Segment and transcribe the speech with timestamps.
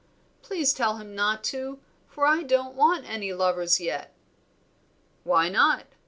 [0.41, 4.11] Please tell him not to, for I don't want any lovers yet."
[5.23, 5.85] "Why not?"